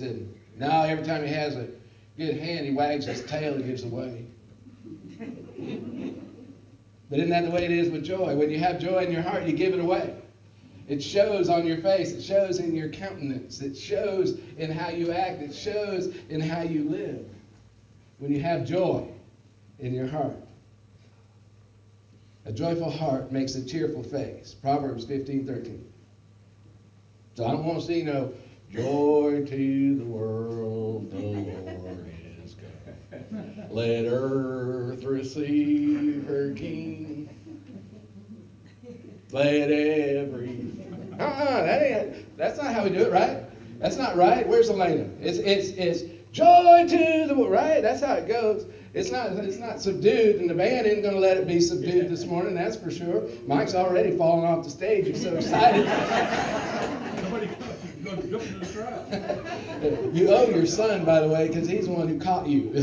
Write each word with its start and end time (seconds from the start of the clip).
And 0.00 0.10
he 0.10 0.24
said, 0.24 0.28
no, 0.58 0.82
every 0.82 1.04
time 1.04 1.24
he 1.26 1.32
has 1.32 1.56
a 1.56 1.68
good 2.16 2.36
hand, 2.36 2.66
he 2.66 2.72
wags 2.72 3.06
his 3.06 3.22
tail 3.24 3.54
and 3.54 3.64
gives 3.64 3.84
away. 3.84 4.26
but 7.08 7.18
isn't 7.18 7.30
that 7.30 7.44
the 7.44 7.50
way 7.50 7.64
it 7.64 7.70
is 7.70 7.90
with 7.90 8.04
joy? 8.04 8.36
When 8.36 8.50
you 8.50 8.58
have 8.58 8.78
joy 8.78 9.04
in 9.04 9.12
your 9.12 9.22
heart, 9.22 9.44
you 9.44 9.52
give 9.52 9.72
it 9.72 9.80
away. 9.80 10.14
It 10.88 11.02
shows 11.02 11.48
on 11.48 11.66
your 11.66 11.78
face. 11.78 12.12
It 12.12 12.22
shows 12.22 12.58
in 12.58 12.74
your 12.74 12.88
countenance. 12.88 13.60
It 13.60 13.76
shows 13.76 14.38
in 14.58 14.70
how 14.70 14.90
you 14.90 15.12
act. 15.12 15.40
It 15.40 15.54
shows 15.54 16.14
in 16.28 16.40
how 16.40 16.62
you 16.62 16.88
live. 16.88 17.24
When 18.18 18.32
you 18.32 18.40
have 18.40 18.66
joy 18.66 19.06
in 19.78 19.94
your 19.94 20.08
heart. 20.08 20.36
A 22.44 22.52
joyful 22.52 22.90
heart 22.90 23.30
makes 23.30 23.54
a 23.54 23.64
cheerful 23.64 24.02
face. 24.02 24.54
Proverbs 24.54 25.04
15, 25.04 25.46
13. 25.46 25.84
So 27.34 27.46
I 27.46 27.52
don't 27.52 27.64
want 27.64 27.80
to 27.80 27.86
see 27.86 28.02
no 28.02 28.32
joy 28.70 29.44
to 29.48 29.96
the 29.96 30.04
world, 30.04 31.10
the 31.10 31.18
Lord 31.18 32.14
is 32.44 32.54
come. 32.54 33.66
Let 33.70 34.04
earth 34.06 35.04
receive 35.04 36.24
her 36.26 36.52
King. 36.54 37.28
Let 39.32 39.70
every 39.70 40.80
uh-uh, 41.20 41.62
that 41.62 41.82
ain't 41.82 42.36
that's 42.38 42.58
not 42.58 42.72
how 42.72 42.84
we 42.84 42.90
do 42.90 43.00
it, 43.00 43.12
right? 43.12 43.44
That's 43.78 43.96
not 43.96 44.16
right. 44.16 44.46
Where's 44.46 44.70
Elena? 44.70 45.08
It's 45.20 45.38
it's 45.38 45.70
it's 45.70 46.02
joy 46.32 46.86
to 46.88 47.26
the 47.26 47.34
world, 47.34 47.50
right? 47.50 47.82
That's 47.82 48.02
how 48.02 48.14
it 48.14 48.26
goes. 48.26 48.66
It's 48.94 49.10
not 49.10 49.32
it's 49.32 49.58
not 49.58 49.80
subdued, 49.80 50.36
and 50.36 50.48
the 50.48 50.54
band 50.54 50.86
isn't 50.86 51.02
going 51.02 51.14
to 51.14 51.20
let 51.20 51.36
it 51.36 51.46
be 51.46 51.60
subdued 51.60 52.08
this 52.08 52.24
morning. 52.24 52.54
That's 52.54 52.76
for 52.76 52.90
sure. 52.90 53.28
Mike's 53.46 53.74
already 53.74 54.16
falling 54.16 54.46
off 54.46 54.64
the 54.64 54.70
stage. 54.70 55.06
He's 55.06 55.22
so 55.22 55.34
excited. 55.36 55.86
you 60.12 60.30
owe 60.30 60.48
your 60.48 60.66
son, 60.66 61.04
by 61.04 61.20
the 61.20 61.28
way, 61.28 61.46
because 61.46 61.68
he's 61.68 61.86
the 61.86 61.92
one 61.92 62.08
who 62.08 62.18
caught 62.18 62.46
you. 62.46 62.70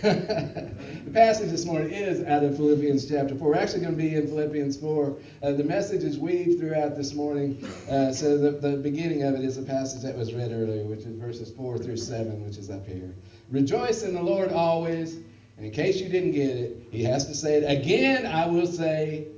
the 0.02 1.10
passage 1.12 1.50
this 1.50 1.66
morning 1.66 1.90
is 1.90 2.22
out 2.24 2.44
of 2.44 2.56
Philippians 2.56 3.08
chapter 3.08 3.34
4. 3.34 3.48
We're 3.48 3.56
actually 3.56 3.80
going 3.80 3.96
to 3.96 4.02
be 4.02 4.14
in 4.14 4.28
Philippians 4.28 4.78
4. 4.78 5.16
Uh, 5.42 5.52
the 5.52 5.64
message 5.64 6.04
is 6.04 6.18
weaved 6.18 6.60
throughout 6.60 6.96
this 6.96 7.12
morning. 7.12 7.62
Uh, 7.90 8.12
so 8.12 8.38
the, 8.38 8.52
the 8.52 8.76
beginning 8.76 9.24
of 9.24 9.34
it 9.34 9.44
is 9.44 9.58
a 9.58 9.62
passage 9.62 10.02
that 10.02 10.16
was 10.16 10.32
read 10.32 10.52
earlier, 10.52 10.84
which 10.84 11.00
is 11.00 11.16
verses 11.16 11.50
4 11.50 11.78
through 11.78 11.96
7, 11.96 12.46
which 12.46 12.56
is 12.56 12.70
up 12.70 12.86
here. 12.86 13.16
Rejoice 13.50 14.04
in 14.04 14.14
the 14.14 14.22
Lord 14.22 14.52
always. 14.52 15.18
And 15.60 15.66
in 15.66 15.72
case 15.72 16.00
you 16.00 16.08
didn't 16.08 16.32
get 16.32 16.48
it, 16.48 16.88
he 16.90 17.04
has 17.04 17.26
to 17.26 17.34
say 17.34 17.58
it 17.58 17.70
again. 17.70 18.26
I 18.26 18.46
will 18.46 18.66
say, 18.66 19.28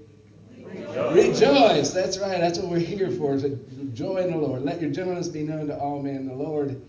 Rejoice. 0.57 1.15
Rejoice. 1.15 1.91
That's 1.91 2.17
right. 2.19 2.41
That's 2.41 2.59
what 2.59 2.71
we're 2.71 2.79
here 2.79 3.11
for. 3.11 3.35
Is 3.35 3.45
joy 3.93 4.19
in 4.19 4.31
the 4.31 4.39
Lord. 4.39 4.63
Let 4.63 4.81
your 4.81 4.91
gentleness 4.91 5.29
be 5.29 5.43
known 5.43 5.67
to 5.67 5.79
all 5.79 6.01
men. 6.01 6.27
The 6.27 6.35
Lord 6.35 6.81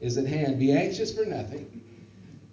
is 0.00 0.16
at 0.16 0.26
hand. 0.26 0.58
Be 0.58 0.72
anxious 0.72 1.12
for 1.12 1.26
nothing 1.26 1.82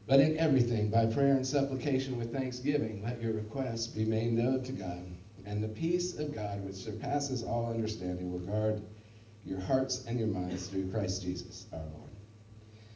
but 0.05 0.19
in 0.19 0.37
everything, 0.37 0.89
by 0.89 1.05
prayer 1.05 1.33
and 1.33 1.47
supplication 1.47 2.17
with 2.17 2.33
thanksgiving, 2.33 3.01
let 3.03 3.21
your 3.21 3.33
requests 3.33 3.87
be 3.87 4.03
made 4.03 4.33
known 4.33 4.61
to 4.63 4.71
God. 4.73 5.05
And 5.45 5.63
the 5.63 5.69
peace 5.69 6.17
of 6.17 6.35
God, 6.35 6.63
which 6.65 6.75
surpasses 6.75 7.43
all 7.43 7.71
understanding, 7.71 8.31
will 8.31 8.39
guard 8.39 8.81
your 9.45 9.61
hearts 9.61 10.05
and 10.05 10.19
your 10.19 10.27
minds 10.27 10.67
through 10.67 10.91
Christ 10.91 11.21
Jesus 11.21 11.67
our 11.71 11.79
Lord. 11.79 12.09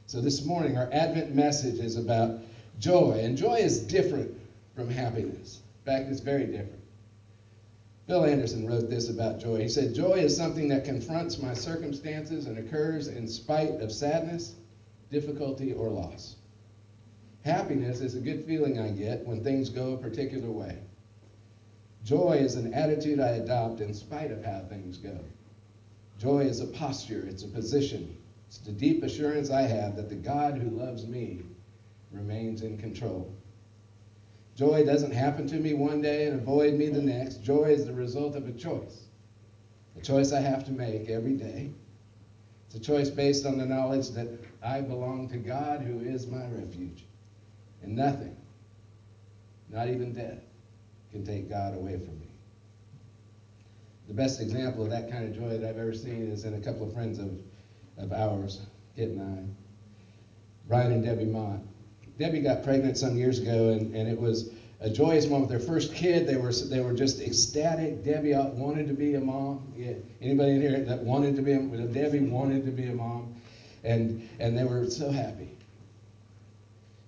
So 0.05 0.21
this 0.21 0.45
morning, 0.45 0.77
our 0.77 0.89
Advent 0.91 1.33
message 1.33 1.79
is 1.79 1.97
about 1.97 2.41
joy. 2.79 3.19
And 3.23 3.37
joy 3.37 3.55
is 3.55 3.79
different 3.79 4.37
from 4.75 4.89
happiness. 4.89 5.61
In 5.85 5.91
fact, 5.91 6.09
it's 6.09 6.19
very 6.19 6.45
different. 6.45 6.83
Bill 8.07 8.23
Anderson 8.23 8.65
wrote 8.65 8.89
this 8.89 9.09
about 9.09 9.39
joy. 9.39 9.61
He 9.61 9.67
said, 9.67 9.93
Joy 9.93 10.13
is 10.13 10.35
something 10.35 10.69
that 10.69 10.85
confronts 10.85 11.39
my 11.39 11.53
circumstances 11.53 12.45
and 12.45 12.57
occurs 12.57 13.09
in 13.09 13.27
spite 13.27 13.81
of 13.81 13.91
sadness, 13.91 14.55
difficulty, 15.11 15.73
or 15.73 15.89
loss. 15.89 16.37
Happiness 17.43 17.99
is 17.99 18.15
a 18.15 18.21
good 18.21 18.45
feeling 18.45 18.79
I 18.79 18.91
get 18.91 19.25
when 19.25 19.43
things 19.43 19.69
go 19.69 19.93
a 19.93 19.97
particular 19.97 20.49
way. 20.49 20.77
Joy 22.05 22.37
is 22.37 22.55
an 22.55 22.73
attitude 22.73 23.19
I 23.19 23.31
adopt 23.31 23.81
in 23.81 23.93
spite 23.93 24.31
of 24.31 24.43
how 24.43 24.61
things 24.69 24.97
go. 24.97 25.19
Joy 26.17 26.41
is 26.41 26.61
a 26.61 26.67
posture, 26.67 27.25
it's 27.27 27.43
a 27.43 27.47
position. 27.47 28.15
It's 28.47 28.59
the 28.59 28.71
deep 28.71 29.03
assurance 29.03 29.49
I 29.49 29.63
have 29.63 29.97
that 29.97 30.07
the 30.07 30.15
God 30.15 30.57
who 30.57 30.69
loves 30.69 31.05
me 31.05 31.41
remains 32.11 32.61
in 32.61 32.77
control. 32.77 33.33
Joy 34.55 34.85
doesn't 34.85 35.11
happen 35.11 35.47
to 35.47 35.55
me 35.55 35.73
one 35.73 36.01
day 36.01 36.25
and 36.25 36.39
avoid 36.39 36.73
me 36.73 36.89
the 36.89 37.01
next. 37.01 37.43
Joy 37.43 37.65
is 37.65 37.85
the 37.85 37.93
result 37.93 38.35
of 38.35 38.47
a 38.47 38.51
choice, 38.51 39.05
a 39.95 40.01
choice 40.01 40.31
I 40.31 40.39
have 40.39 40.65
to 40.65 40.71
make 40.71 41.09
every 41.09 41.35
day. 41.35 41.71
It's 42.65 42.75
a 42.75 42.79
choice 42.79 43.09
based 43.09 43.45
on 43.45 43.57
the 43.57 43.65
knowledge 43.65 44.09
that 44.11 44.27
I 44.63 44.81
belong 44.81 45.29
to 45.29 45.37
God 45.37 45.81
who 45.81 45.99
is 45.99 46.27
my 46.27 46.45
refuge. 46.47 47.05
And 47.83 47.95
nothing, 47.95 48.35
not 49.69 49.87
even 49.87 50.13
death, 50.13 50.39
can 51.11 51.23
take 51.23 51.49
God 51.49 51.75
away 51.75 51.97
from 51.97 52.19
me. 52.19 52.27
The 54.07 54.13
best 54.13 54.41
example 54.41 54.83
of 54.83 54.89
that 54.89 55.11
kind 55.11 55.25
of 55.25 55.35
joy 55.35 55.57
that 55.57 55.69
I've 55.69 55.77
ever 55.77 55.93
seen 55.93 56.31
is 56.31 56.45
in 56.45 56.55
a 56.55 56.59
couple 56.59 56.87
of 56.87 56.93
friends 56.93 57.19
of, 57.19 57.29
of 57.97 58.11
ours, 58.11 58.61
Kit 58.95 59.09
and 59.09 59.21
I, 59.21 59.43
Brian 60.67 60.91
and 60.93 61.03
Debbie 61.03 61.25
Mott. 61.25 61.59
Debbie 62.17 62.41
got 62.41 62.63
pregnant 62.63 62.97
some 62.97 63.17
years 63.17 63.39
ago, 63.39 63.69
and, 63.69 63.93
and 63.95 64.09
it 64.09 64.19
was 64.19 64.49
a 64.79 64.89
joyous 64.89 65.27
moment. 65.27 65.49
Their 65.49 65.59
first 65.59 65.93
kid, 65.93 66.27
they 66.27 66.37
were 66.37 66.51
they 66.51 66.79
were 66.79 66.93
just 66.93 67.19
ecstatic. 67.21 68.03
Debbie 68.03 68.33
wanted 68.33 68.87
to 68.87 68.93
be 68.93 69.15
a 69.15 69.19
mom. 69.19 69.73
Yeah. 69.75 69.93
Anybody 70.21 70.51
in 70.51 70.61
here 70.61 70.79
that 70.79 70.99
wanted 70.99 71.35
to 71.35 71.41
be 71.41 71.53
a 71.53 71.59
Debbie 71.59 72.21
wanted 72.21 72.65
to 72.65 72.71
be 72.71 72.87
a 72.87 72.93
mom, 72.93 73.35
and 73.83 74.27
and 74.39 74.57
they 74.57 74.63
were 74.63 74.89
so 74.89 75.11
happy. 75.11 75.57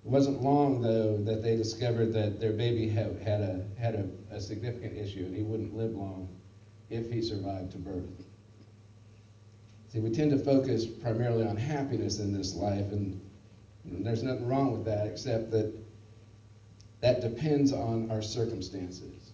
It 0.04 0.08
wasn't 0.08 0.42
long, 0.42 0.80
though, 0.80 1.18
that 1.18 1.42
they 1.42 1.56
discovered 1.56 2.14
that 2.14 2.40
their 2.40 2.52
baby 2.52 2.88
had, 2.88 3.20
had, 3.22 3.42
a, 3.42 3.62
had 3.78 3.94
a, 3.94 4.34
a 4.34 4.40
significant 4.40 4.96
issue 4.96 5.26
and 5.26 5.36
he 5.36 5.42
wouldn't 5.42 5.76
live 5.76 5.94
long 5.94 6.26
if 6.88 7.10
he 7.10 7.20
survived 7.20 7.72
to 7.72 7.78
birth. 7.78 8.08
See, 9.92 10.00
we 10.00 10.10
tend 10.10 10.30
to 10.30 10.38
focus 10.38 10.86
primarily 10.86 11.46
on 11.46 11.56
happiness 11.56 12.18
in 12.18 12.32
this 12.32 12.54
life, 12.54 12.92
and 12.92 13.20
there's 13.90 14.22
nothing 14.22 14.46
wrong 14.46 14.72
with 14.72 14.84
that 14.86 15.06
except 15.06 15.50
that 15.50 15.72
that 17.00 17.20
depends 17.20 17.72
on 17.72 18.10
our 18.10 18.22
circumstances. 18.22 19.32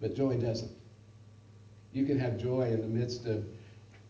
But 0.00 0.16
joy 0.16 0.36
doesn't. 0.36 0.72
You 1.92 2.06
can 2.06 2.18
have 2.18 2.38
joy 2.38 2.62
in 2.62 2.80
the 2.80 2.88
midst 2.88 3.26
of 3.26 3.44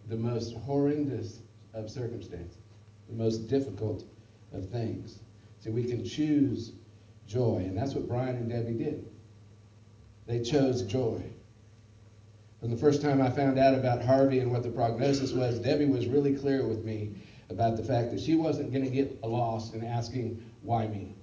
the 0.08 0.16
most 0.16 0.54
horrendous 0.56 1.40
of 1.74 1.90
circumstances, 1.90 2.58
the 3.08 3.14
most 3.14 3.48
difficult 3.48 4.04
of 4.52 4.68
things. 4.68 5.18
See, 5.60 5.70
we 5.70 5.84
can 5.84 6.04
choose 6.04 6.72
joy, 7.26 7.64
and 7.66 7.76
that's 7.76 7.94
what 7.94 8.08
Brian 8.08 8.36
and 8.36 8.48
Debbie 8.48 8.74
did. 8.74 9.06
They 10.26 10.40
chose 10.40 10.82
joy. 10.82 11.22
From 12.60 12.70
the 12.70 12.76
first 12.76 13.00
time 13.00 13.22
I 13.22 13.30
found 13.30 13.58
out 13.58 13.74
about 13.74 14.04
Harvey 14.04 14.40
and 14.40 14.52
what 14.52 14.62
the 14.62 14.70
prognosis 14.70 15.32
was, 15.32 15.58
Debbie 15.58 15.86
was 15.86 16.06
really 16.06 16.32
clear 16.32 16.66
with 16.66 16.84
me 16.84 17.14
about 17.50 17.76
the 17.76 17.82
fact 17.82 18.10
that 18.12 18.20
she 18.20 18.34
wasn't 18.34 18.72
going 18.72 18.84
to 18.84 18.90
get 18.90 19.22
lost 19.22 19.74
in 19.74 19.84
asking, 19.84 20.42
why 20.62 20.86
me? 20.86 21.16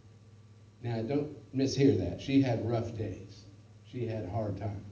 Now, 0.83 1.01
don't 1.01 1.33
mishear 1.55 1.97
that. 1.97 2.21
She 2.21 2.41
had 2.41 2.69
rough 2.69 2.95
days, 2.97 3.45
she 3.85 4.05
had 4.05 4.29
hard 4.29 4.57
times. 4.57 4.83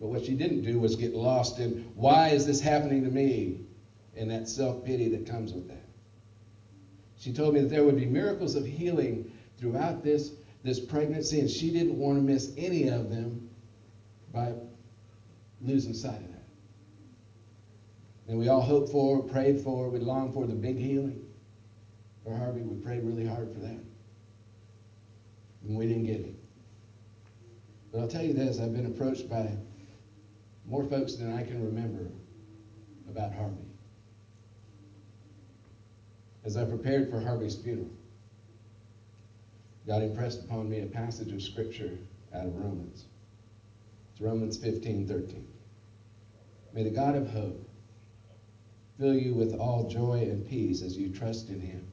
But 0.00 0.08
what 0.08 0.24
she 0.24 0.34
didn't 0.34 0.62
do 0.62 0.78
was 0.78 0.96
get 0.96 1.14
lost 1.14 1.58
in, 1.58 1.92
why 1.94 2.28
is 2.28 2.46
this 2.46 2.60
happening 2.60 3.04
to 3.04 3.10
me? 3.10 3.60
And 4.16 4.30
that 4.30 4.48
self 4.48 4.84
pity 4.84 5.08
that 5.08 5.26
comes 5.26 5.52
with 5.52 5.68
that. 5.68 5.84
She 7.18 7.32
told 7.32 7.54
me 7.54 7.60
that 7.60 7.68
there 7.68 7.84
would 7.84 7.96
be 7.96 8.06
miracles 8.06 8.54
of 8.54 8.64
healing 8.64 9.30
throughout 9.58 10.02
this, 10.02 10.32
this 10.62 10.80
pregnancy, 10.80 11.40
and 11.40 11.50
she 11.50 11.70
didn't 11.70 11.98
want 11.98 12.16
to 12.16 12.22
miss 12.22 12.50
any 12.56 12.88
of 12.88 13.10
them 13.10 13.50
by 14.32 14.54
losing 15.60 15.92
sight 15.92 16.22
of. 16.22 16.29
And 18.30 18.38
we 18.38 18.48
all 18.48 18.62
hoped 18.62 18.90
for, 18.90 19.22
prayed 19.24 19.60
for, 19.60 19.90
we 19.90 19.98
longed 19.98 20.32
for 20.32 20.46
the 20.46 20.54
big 20.54 20.78
healing. 20.78 21.20
For 22.24 22.34
Harvey, 22.34 22.62
we 22.62 22.80
prayed 22.80 23.02
really 23.02 23.26
hard 23.26 23.52
for 23.52 23.58
that. 23.58 23.80
And 25.66 25.76
we 25.76 25.86
didn't 25.86 26.06
get 26.06 26.20
it. 26.20 26.34
But 27.92 28.00
I'll 28.00 28.08
tell 28.08 28.24
you 28.24 28.32
this 28.32 28.58
I've 28.58 28.72
been 28.72 28.86
approached 28.86 29.28
by 29.28 29.50
more 30.64 30.84
folks 30.84 31.16
than 31.16 31.36
I 31.36 31.42
can 31.42 31.62
remember 31.62 32.06
about 33.10 33.34
Harvey 33.34 33.70
as 36.44 36.56
I 36.56 36.64
prepared 36.64 37.10
for 37.10 37.20
Harvey's 37.20 37.54
funeral, 37.54 37.90
God 39.86 40.02
impressed 40.02 40.44
upon 40.44 40.68
me 40.68 40.80
a 40.80 40.86
passage 40.86 41.32
of 41.32 41.42
scripture 41.42 41.98
out 42.34 42.46
of 42.46 42.56
Romans. 42.56 43.04
It's 44.12 44.20
Romans 44.20 44.56
15 44.56 45.06
13. 45.06 45.46
May 46.72 46.84
the 46.84 46.90
God 46.90 47.16
of 47.16 47.30
hope 47.30 47.69
fill 49.00 49.14
you 49.14 49.32
with 49.32 49.54
all 49.54 49.88
joy 49.88 50.28
and 50.30 50.46
peace 50.46 50.82
as 50.82 50.96
you 50.96 51.08
trust 51.08 51.48
in 51.48 51.58
him, 51.58 51.90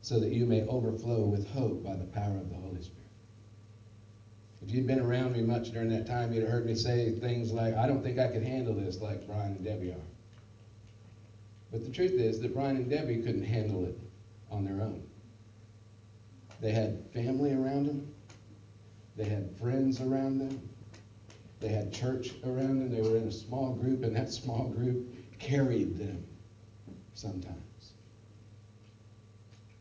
so 0.00 0.20
that 0.20 0.30
you 0.30 0.46
may 0.46 0.62
overflow 0.68 1.26
with 1.26 1.50
hope 1.50 1.82
by 1.82 1.96
the 1.96 2.04
power 2.04 2.36
of 2.36 2.48
the 2.48 2.54
Holy 2.54 2.80
Spirit. 2.80 2.94
If 4.62 4.70
you'd 4.70 4.86
been 4.86 5.00
around 5.00 5.32
me 5.32 5.42
much 5.42 5.72
during 5.72 5.88
that 5.88 6.06
time, 6.06 6.32
you'd 6.32 6.42
have 6.42 6.52
heard 6.52 6.66
me 6.66 6.76
say 6.76 7.18
things 7.18 7.50
like, 7.50 7.74
I 7.74 7.88
don't 7.88 8.02
think 8.02 8.18
I 8.18 8.28
could 8.28 8.44
handle 8.44 8.74
this 8.74 9.00
like 9.00 9.26
Brian 9.26 9.56
and 9.56 9.64
Debbie 9.64 9.90
are. 9.90 10.06
But 11.72 11.84
the 11.84 11.90
truth 11.90 12.12
is 12.12 12.40
that 12.40 12.54
Brian 12.54 12.76
and 12.76 12.88
Debbie 12.88 13.18
couldn't 13.18 13.44
handle 13.44 13.84
it 13.84 13.98
on 14.52 14.64
their 14.64 14.80
own. 14.80 15.02
They 16.60 16.70
had 16.70 17.04
family 17.12 17.54
around 17.54 17.86
them, 17.86 18.14
they 19.16 19.24
had 19.24 19.58
friends 19.58 20.00
around 20.00 20.38
them, 20.38 20.68
they 21.58 21.68
had 21.68 21.92
church 21.92 22.34
around 22.44 22.78
them, 22.78 22.90
they 22.90 23.00
were 23.00 23.16
in 23.16 23.26
a 23.26 23.32
small 23.32 23.72
group, 23.72 24.04
and 24.04 24.14
that 24.14 24.30
small 24.32 24.68
group 24.68 25.17
carried 25.38 25.98
them 25.98 26.24
sometimes. 27.14 27.56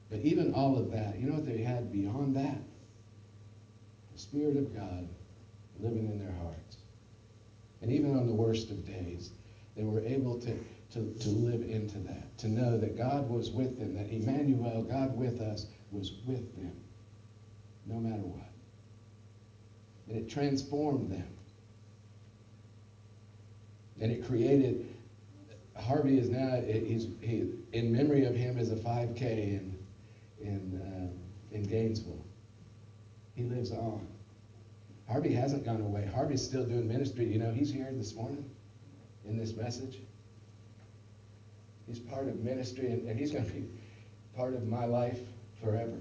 But 0.09 0.19
even 0.19 0.53
all 0.53 0.77
of 0.77 0.91
that, 0.91 1.19
you 1.19 1.27
know 1.27 1.35
what 1.35 1.45
they 1.45 1.57
had 1.57 1.91
beyond 1.91 2.35
that? 2.35 2.57
The 4.13 4.19
Spirit 4.19 4.57
of 4.57 4.73
God 4.73 5.07
living 5.79 6.09
in 6.09 6.19
their 6.19 6.35
hearts. 6.41 6.77
And 7.81 7.91
even 7.91 8.17
on 8.17 8.25
the 8.25 8.33
worst 8.33 8.71
of 8.71 8.85
days, 8.85 9.31
they 9.75 9.83
were 9.83 9.99
able 10.01 10.39
to 10.39 10.57
to, 10.91 11.13
to 11.19 11.29
live 11.29 11.61
into 11.69 11.97
that, 11.99 12.37
to 12.37 12.47
know 12.47 12.77
that 12.77 12.97
God 12.97 13.29
was 13.29 13.51
with 13.51 13.77
them, 13.77 13.95
that 13.95 14.09
Emmanuel, 14.09 14.83
God 14.83 15.17
with 15.17 15.41
us, 15.41 15.65
was 15.91 16.13
with 16.25 16.55
them, 16.55 16.73
no 17.85 17.95
matter 17.95 18.21
what. 18.21 18.49
And 20.07 20.17
it 20.17 20.29
transformed 20.29 21.11
them. 21.11 21.27
And 23.99 24.11
it 24.11 24.25
created, 24.25 24.87
Harvey 25.79 26.17
is 26.17 26.29
now, 26.29 26.61
he's, 26.61 27.07
he, 27.21 27.51
in 27.73 27.91
memory 27.91 28.25
of 28.25 28.35
him 28.35 28.57
is 28.57 28.71
a 28.71 28.75
5K 28.75 29.21
in, 29.21 29.77
in, 30.41 30.81
uh, 30.81 31.55
in 31.55 31.63
Gainesville. 31.63 32.25
He 33.35 33.43
lives 33.43 33.71
on. 33.71 34.07
Harvey 35.07 35.33
hasn't 35.33 35.63
gone 35.63 35.81
away. 35.81 36.09
Harvey's 36.13 36.43
still 36.43 36.65
doing 36.65 36.87
ministry. 36.87 37.25
You 37.25 37.39
know, 37.39 37.51
he's 37.51 37.71
here 37.71 37.87
this 37.91 38.15
morning 38.15 38.49
in 39.25 39.37
this 39.37 39.55
message. 39.55 39.99
He's 41.85 41.99
part 41.99 42.27
of 42.27 42.39
ministry, 42.39 42.87
and, 42.87 43.07
and 43.07 43.17
he's 43.17 43.31
going 43.31 43.45
to 43.45 43.51
be 43.51 43.65
part 44.35 44.53
of 44.53 44.67
my 44.67 44.85
life 44.85 45.19
forever. 45.61 45.97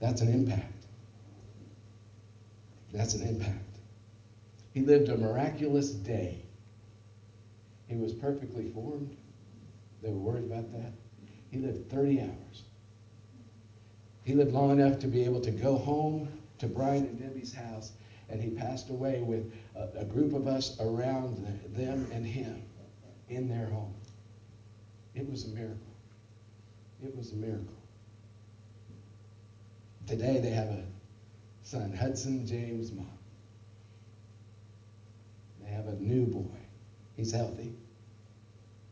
That's 0.00 0.20
an 0.20 0.32
impact. 0.32 0.84
That's 2.92 3.14
an 3.14 3.26
impact. 3.26 3.78
He 4.72 4.80
lived 4.80 5.08
a 5.08 5.16
miraculous 5.16 5.90
day. 5.90 6.43
He 7.94 8.00
was 8.00 8.12
perfectly 8.12 8.64
formed. 8.70 9.16
They 10.02 10.10
were 10.10 10.18
worried 10.18 10.46
about 10.46 10.72
that. 10.72 10.90
He 11.52 11.58
lived 11.58 11.88
30 11.88 12.22
hours. 12.22 12.64
He 14.24 14.34
lived 14.34 14.50
long 14.50 14.72
enough 14.72 14.98
to 14.98 15.06
be 15.06 15.24
able 15.24 15.40
to 15.42 15.52
go 15.52 15.76
home 15.76 16.28
to 16.58 16.66
Brian 16.66 17.04
and 17.04 17.20
Debbie's 17.20 17.54
house, 17.54 17.92
and 18.28 18.42
he 18.42 18.50
passed 18.50 18.90
away 18.90 19.20
with 19.20 19.48
a, 19.76 20.00
a 20.00 20.04
group 20.04 20.34
of 20.34 20.48
us 20.48 20.76
around 20.80 21.36
them 21.72 22.10
and 22.12 22.26
him 22.26 22.64
in 23.28 23.48
their 23.48 23.66
home. 23.66 23.94
It 25.14 25.30
was 25.30 25.44
a 25.44 25.48
miracle. 25.48 25.78
It 27.00 27.14
was 27.14 27.30
a 27.30 27.36
miracle. 27.36 27.76
Today 30.08 30.40
they 30.40 30.50
have 30.50 30.68
a 30.68 30.82
son, 31.62 31.92
Hudson 31.92 32.44
James 32.44 32.90
Mott. 32.90 33.06
They 35.62 35.70
have 35.70 35.86
a 35.86 35.94
new 35.94 36.26
boy. 36.26 36.58
He's 37.16 37.30
healthy. 37.30 37.72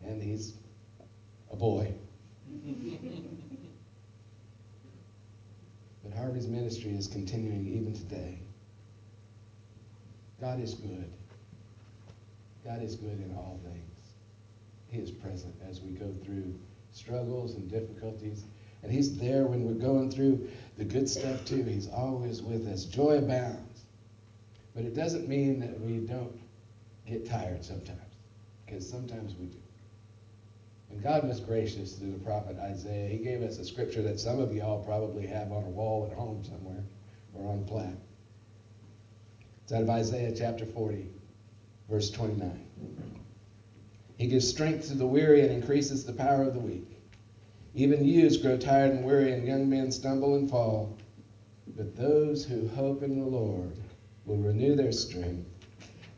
And 0.05 0.23
he's 0.23 0.55
a 1.51 1.57
boy. 1.57 1.93
but 6.03 6.13
Harvey's 6.15 6.47
ministry 6.49 6.93
is 6.93 7.07
continuing 7.07 7.67
even 7.67 7.95
today. 7.95 8.39
God 10.41 10.61
is 10.61 10.75
good. 10.75 11.13
God 12.65 12.83
is 12.83 12.97
good 12.97 13.21
in 13.21 13.35
all 13.37 13.61
things. 13.65 13.83
He 14.89 14.99
is 14.99 15.11
present 15.11 15.55
as 15.69 15.81
we 15.81 15.93
go 15.93 16.13
through 16.25 16.55
struggles 16.93 17.55
and 17.55 17.71
difficulties. 17.71 18.45
And 18.83 18.93
He's 18.93 19.17
there 19.19 19.47
when 19.47 19.65
we're 19.65 19.81
going 19.81 20.11
through 20.11 20.49
the 20.77 20.85
good 20.85 21.09
stuff 21.09 21.45
too. 21.45 21.63
He's 21.63 21.89
always 21.89 22.43
with 22.43 22.67
us. 22.67 22.85
Joy 22.85 23.19
abounds. 23.19 23.83
But 24.75 24.85
it 24.85 24.95
doesn't 24.95 25.29
mean 25.29 25.61
that 25.61 25.81
we 25.81 25.99
don't 25.99 26.39
get 27.07 27.29
tired 27.29 27.65
sometimes, 27.65 28.01
because 28.65 28.89
sometimes 28.89 29.35
we 29.39 29.47
do. 29.47 29.62
And 30.93 31.03
God 31.03 31.27
was 31.27 31.41
gracious 31.41 31.95
through 31.95 32.13
the 32.13 32.19
prophet 32.19 32.59
Isaiah. 32.59 33.09
He 33.09 33.17
gave 33.17 33.43
us 33.43 33.59
a 33.59 33.65
scripture 33.65 34.03
that 34.03 34.21
some 34.21 34.39
of 34.39 34.55
y'all 34.55 34.85
probably 34.85 35.27
have 35.27 35.51
on 35.51 35.65
a 35.65 35.71
wall 35.71 36.07
at 36.11 36.17
home 36.17 36.45
somewhere 36.45 36.85
or 37.35 37.51
on 37.51 37.61
a 37.61 37.63
plaque. 37.63 37.99
It's 39.65 39.73
out 39.73 39.83
of 39.83 39.91
Isaiah 39.91 40.35
chapter 40.37 40.67
40, 40.67 41.09
verse 41.89 42.11
29. 42.11 42.67
He 44.19 44.27
gives 44.27 44.47
strength 44.47 44.89
to 44.89 44.95
the 44.95 45.07
weary 45.07 45.41
and 45.41 45.51
increases 45.51 46.05
the 46.05 46.13
power 46.13 46.43
of 46.43 46.53
the 46.53 46.61
weak. 46.61 46.99
Even 47.75 48.05
youths 48.05 48.37
grow 48.37 48.59
tired 48.59 48.91
and 48.91 49.05
weary, 49.05 49.33
and 49.33 49.47
young 49.47 49.69
men 49.69 49.91
stumble 49.91 50.35
and 50.35 50.51
fall. 50.51 50.95
But 51.75 51.97
those 51.97 52.45
who 52.45 52.69
hope 52.69 53.03
in 53.03 53.19
the 53.19 53.27
Lord 53.27 53.73
will 54.27 54.37
renew 54.37 54.77
their 54.77 54.93
strength. 54.93 55.49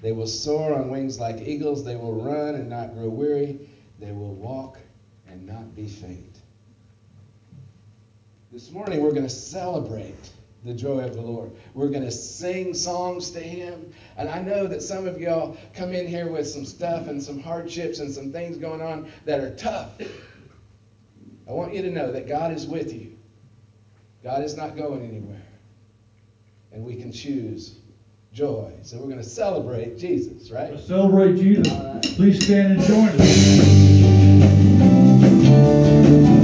They 0.02 0.10
will 0.10 0.26
soar 0.26 0.74
on 0.74 0.90
wings 0.90 1.20
like 1.20 1.40
eagles. 1.40 1.84
They 1.84 1.96
will 1.96 2.20
run 2.20 2.56
and 2.56 2.68
not 2.68 2.94
grow 2.94 3.08
weary. 3.08 3.68
They 3.98 4.12
will 4.12 4.34
walk 4.34 4.78
and 5.28 5.46
not 5.46 5.74
be 5.74 5.86
faint. 5.86 6.38
This 8.52 8.70
morning, 8.70 9.00
we're 9.00 9.10
going 9.10 9.24
to 9.24 9.28
celebrate 9.28 10.30
the 10.64 10.74
joy 10.74 11.00
of 11.00 11.14
the 11.14 11.20
Lord. 11.20 11.52
We're 11.74 11.88
going 11.88 12.04
to 12.04 12.10
sing 12.10 12.72
songs 12.72 13.30
to 13.32 13.40
Him. 13.40 13.92
And 14.16 14.28
I 14.28 14.40
know 14.40 14.66
that 14.66 14.82
some 14.82 15.06
of 15.06 15.20
y'all 15.20 15.56
come 15.74 15.92
in 15.92 16.06
here 16.06 16.28
with 16.28 16.46
some 16.46 16.64
stuff 16.64 17.08
and 17.08 17.22
some 17.22 17.40
hardships 17.40 17.98
and 17.98 18.12
some 18.12 18.32
things 18.32 18.56
going 18.56 18.80
on 18.80 19.10
that 19.24 19.40
are 19.40 19.54
tough. 19.56 19.92
I 21.48 21.52
want 21.52 21.74
you 21.74 21.82
to 21.82 21.90
know 21.90 22.12
that 22.12 22.26
God 22.26 22.52
is 22.52 22.66
with 22.66 22.92
you. 22.92 23.16
God 24.22 24.42
is 24.42 24.56
not 24.56 24.76
going 24.76 25.06
anywhere. 25.06 25.42
And 26.72 26.84
we 26.84 26.96
can 26.96 27.12
choose 27.12 27.76
joy. 28.32 28.72
So 28.82 28.96
we're 28.96 29.04
going 29.04 29.18
to 29.18 29.22
celebrate 29.22 29.98
Jesus, 29.98 30.50
right? 30.50 30.72
Let's 30.72 30.86
celebrate 30.86 31.36
Jesus. 31.36 31.72
Right. 31.72 32.02
Please 32.02 32.44
stand 32.44 32.72
and 32.72 32.82
join 32.82 33.08
us. 33.20 33.73
Música 35.54 36.43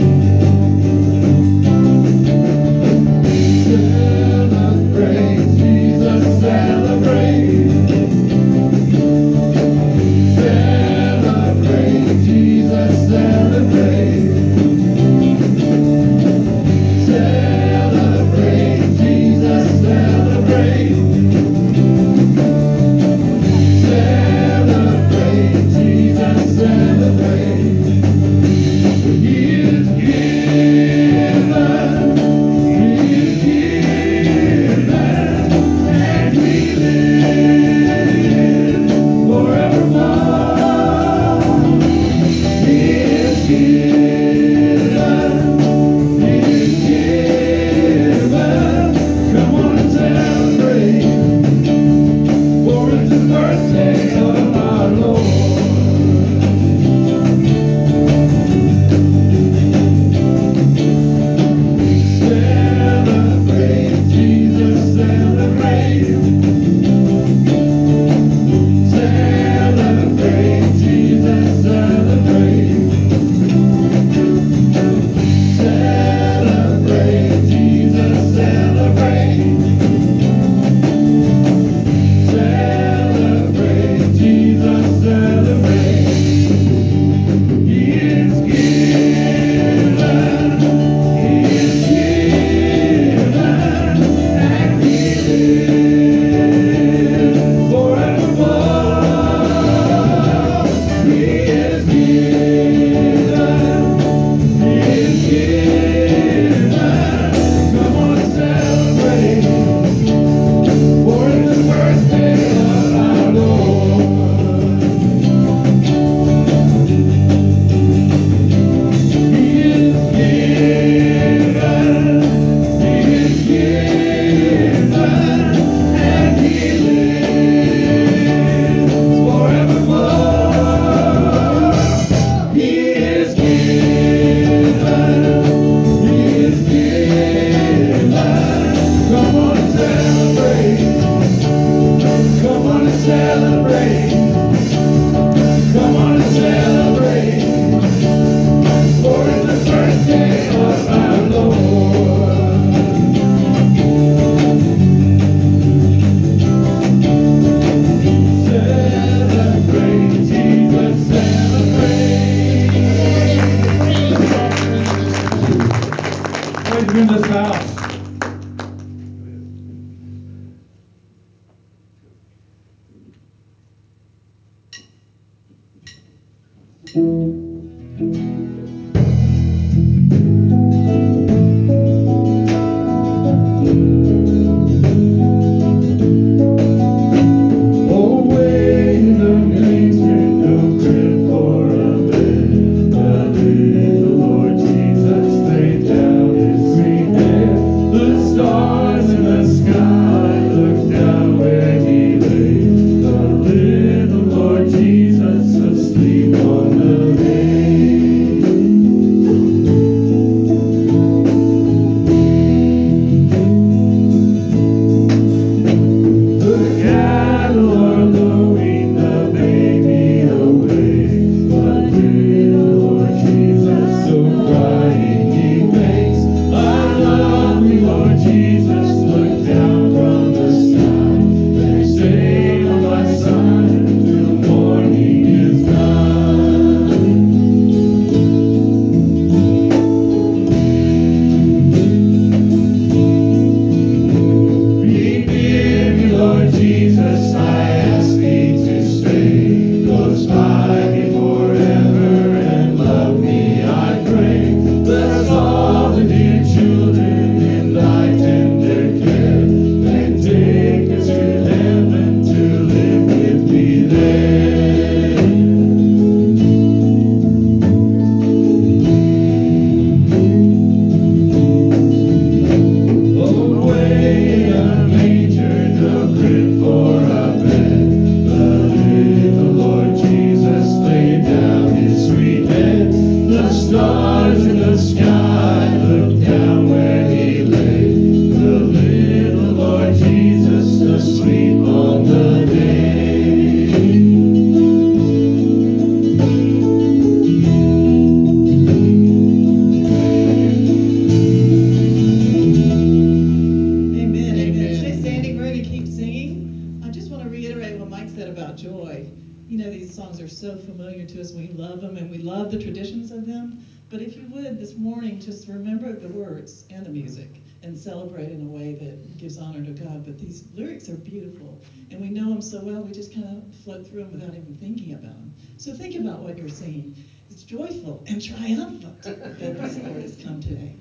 you 309.50 309.58
know, 309.58 309.68
these 309.68 309.92
songs 309.92 310.20
are 310.20 310.28
so 310.28 310.54
familiar 310.54 311.04
to 311.04 311.20
us. 311.20 311.32
We 311.32 311.48
love 311.48 311.80
them 311.80 311.96
and 311.96 312.08
we 312.08 312.18
love 312.18 312.52
the 312.52 312.56
traditions 312.56 313.10
of 313.10 313.26
them. 313.26 313.66
But 313.88 314.00
if 314.00 314.16
you 314.16 314.24
would, 314.28 314.60
this 314.60 314.76
morning, 314.76 315.18
just 315.18 315.48
remember 315.48 315.92
the 315.92 316.08
words 316.08 316.64
and 316.70 316.86
the 316.86 316.90
music 316.90 317.42
and 317.64 317.76
celebrate 317.76 318.30
in 318.30 318.42
a 318.42 318.46
way 318.46 318.74
that 318.74 319.18
gives 319.18 319.36
honor 319.36 319.60
to 319.64 319.72
God. 319.72 320.04
But 320.04 320.18
these 320.18 320.44
lyrics 320.54 320.88
are 320.88 320.96
beautiful, 320.96 321.58
and 321.90 322.00
we 322.00 322.10
know 322.10 322.30
them 322.30 322.40
so 322.40 322.60
well, 322.60 322.80
we 322.80 322.92
just 322.92 323.12
kind 323.12 323.26
of 323.26 323.42
float 323.56 323.84
through 323.84 324.02
them 324.02 324.12
without 324.12 324.36
even 324.36 324.54
thinking 324.54 324.92
about 324.92 325.18
them. 325.18 325.32
So 325.56 325.72
think 325.72 325.96
about 325.96 326.20
what 326.20 326.38
you're 326.38 326.46
saying. 326.46 326.94
It's 327.28 327.42
joyful 327.42 328.00
and 328.06 328.22
triumphant 328.22 329.02
that 329.02 329.36
this 329.58 329.76
Lord 329.78 330.02
has 330.02 330.14
come 330.14 330.38
today. 330.38 330.79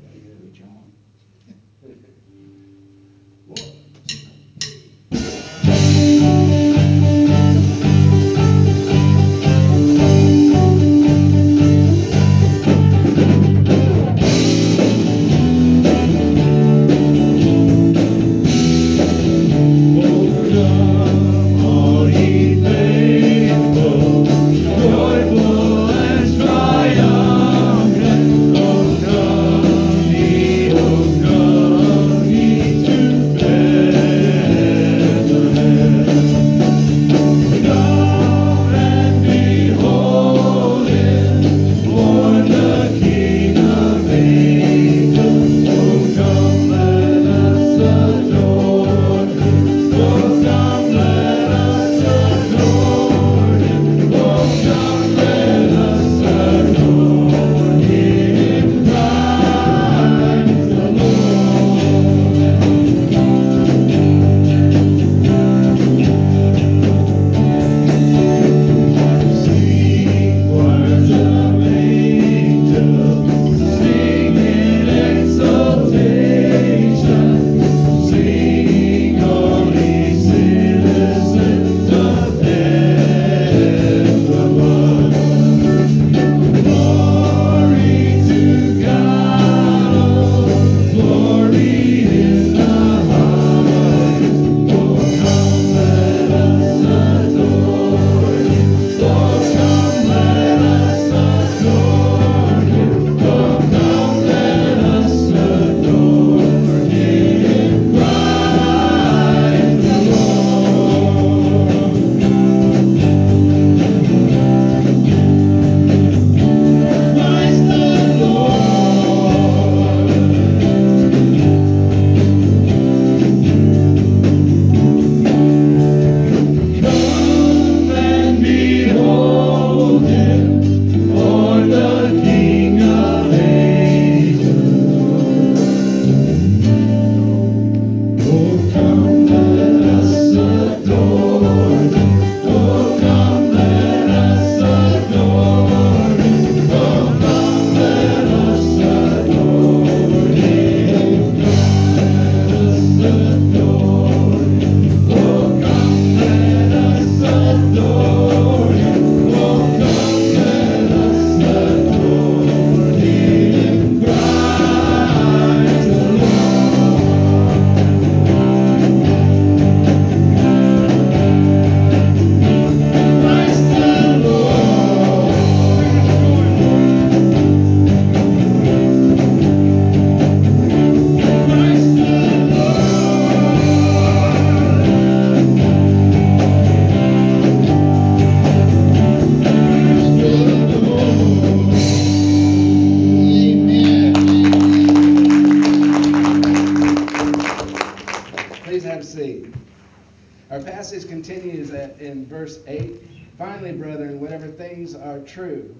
True, 205.39 205.73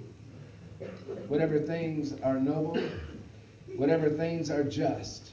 whatever 1.27 1.59
things 1.59 2.13
are 2.23 2.39
noble, 2.39 2.79
whatever 3.75 4.09
things 4.09 4.49
are 4.49 4.63
just, 4.63 5.31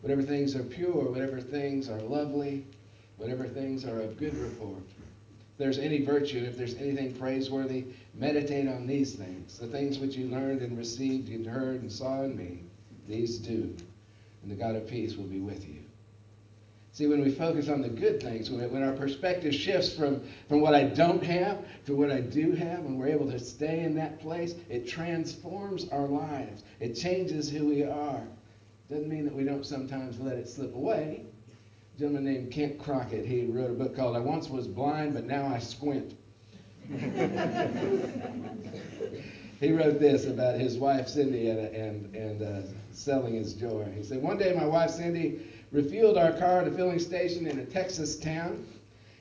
whatever 0.00 0.22
things 0.22 0.56
are 0.56 0.64
pure, 0.64 1.04
whatever 1.04 1.40
things 1.40 1.88
are 1.88 2.00
lovely, 2.00 2.64
whatever 3.16 3.46
things 3.46 3.84
are 3.84 4.00
of 4.00 4.18
good 4.18 4.36
report. 4.36 4.82
If 5.52 5.58
there's 5.58 5.78
any 5.78 6.04
virtue, 6.04 6.44
if 6.44 6.56
there's 6.56 6.74
anything 6.74 7.14
praiseworthy, 7.14 7.84
meditate 8.14 8.68
on 8.68 8.88
these 8.88 9.14
things. 9.14 9.56
The 9.58 9.68
things 9.68 10.00
which 10.00 10.16
you 10.16 10.26
learned 10.26 10.62
and 10.62 10.76
received 10.76 11.28
and 11.28 11.46
heard 11.46 11.82
and 11.82 11.92
saw 11.92 12.22
in 12.24 12.36
me, 12.36 12.62
these 13.06 13.38
do. 13.38 13.74
And 14.42 14.50
the 14.50 14.56
God 14.56 14.74
of 14.74 14.88
peace 14.88 15.16
will 15.16 15.24
be 15.24 15.40
with 15.40 15.64
you. 15.68 15.77
See, 16.98 17.06
when 17.06 17.22
we 17.22 17.30
focus 17.30 17.68
on 17.68 17.80
the 17.80 17.88
good 17.88 18.20
things, 18.20 18.50
when, 18.50 18.82
our 18.82 18.92
perspective 18.92 19.54
shifts 19.54 19.94
from, 19.94 20.20
from 20.48 20.60
what 20.60 20.74
I 20.74 20.82
don't 20.82 21.22
have 21.22 21.64
to 21.86 21.94
what 21.94 22.10
I 22.10 22.20
do 22.20 22.50
have, 22.50 22.80
and 22.80 22.98
we're 22.98 23.06
able 23.06 23.30
to 23.30 23.38
stay 23.38 23.84
in 23.84 23.94
that 23.94 24.18
place, 24.18 24.56
it 24.68 24.88
transforms 24.88 25.88
our 25.90 26.08
lives. 26.08 26.64
It 26.80 26.94
changes 26.94 27.48
who 27.48 27.68
we 27.68 27.84
are. 27.84 28.24
Doesn't 28.90 29.08
mean 29.08 29.24
that 29.26 29.32
we 29.32 29.44
don't 29.44 29.64
sometimes 29.64 30.18
let 30.18 30.38
it 30.38 30.48
slip 30.48 30.74
away. 30.74 31.22
A 31.94 32.00
gentleman 32.00 32.24
named 32.24 32.50
Kent 32.50 32.80
Crockett, 32.80 33.24
he 33.24 33.46
wrote 33.46 33.70
a 33.70 33.74
book 33.74 33.94
called 33.94 34.16
I 34.16 34.18
Once 34.18 34.48
Was 34.48 34.66
Blind, 34.66 35.14
but 35.14 35.24
Now 35.24 35.46
I 35.46 35.60
Squint. 35.60 36.16
he 39.60 39.70
wrote 39.70 40.00
this 40.00 40.26
about 40.26 40.58
his 40.58 40.78
wife 40.78 41.06
Cindy 41.06 41.48
and, 41.48 41.60
and, 41.60 42.12
and 42.16 42.42
uh, 42.42 42.62
selling 42.90 43.34
his 43.34 43.54
joy. 43.54 43.86
He 43.96 44.02
said, 44.02 44.20
One 44.20 44.36
day 44.36 44.52
my 44.52 44.66
wife 44.66 44.90
Cindy 44.90 45.44
refueled 45.72 46.16
our 46.16 46.32
car 46.38 46.60
at 46.60 46.68
a 46.68 46.70
filling 46.70 46.98
station 46.98 47.46
in 47.46 47.58
a 47.58 47.64
Texas 47.64 48.16
town. 48.16 48.66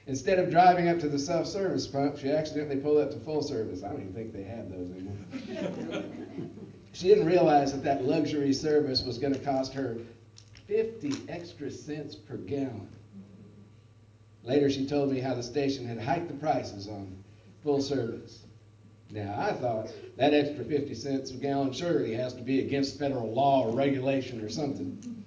Instead 0.08 0.40
of 0.40 0.50
driving 0.50 0.88
up 0.88 1.00
to 1.00 1.10
the 1.10 1.20
self 1.20 1.46
service 1.48 1.86
pump, 1.86 2.18
she 2.18 2.30
accidentally 2.30 2.78
pulled 2.78 3.00
up 3.00 3.12
to 3.12 3.20
full 3.20 3.44
service. 3.44 3.84
I 3.84 3.90
don't 3.90 4.02
even 4.02 4.14
think 4.14 4.32
they 4.32 4.44
have 4.44 4.70
those 4.72 4.90
anymore. 4.92 6.04
she 6.94 7.10
didn't 7.10 7.26
realize 7.26 7.74
that 7.74 7.84
that 7.84 8.06
luxury 8.06 8.54
service 8.54 9.04
was 9.04 9.18
going 9.18 9.34
to 9.34 9.40
cost 9.40 9.74
her 9.74 9.98
50 10.68 11.30
extra 11.30 11.70
cents 11.70 12.16
per 12.16 12.38
gallon. 12.38 12.88
Later, 14.44 14.70
she 14.70 14.88
told 14.88 15.12
me 15.12 15.20
how 15.20 15.34
the 15.34 15.44
station 15.44 15.86
had 15.86 16.00
hiked 16.00 16.30
the 16.30 16.34
prices 16.36 16.88
on 16.88 17.22
full 17.64 17.82
service. 17.82 18.46
Now, 19.10 19.36
I 19.38 19.54
thought 19.54 19.90
that 20.18 20.34
extra 20.34 20.64
50 20.64 20.94
cents 20.94 21.32
a 21.32 21.36
gallon 21.36 21.74
surely 21.74 22.14
has 22.14 22.34
to 22.36 22.42
be 22.42 22.62
against 22.62 22.98
federal 23.00 23.34
law 23.34 23.66
or 23.66 23.76
regulation 23.76 24.42
or 24.42 24.50
something. 24.50 25.26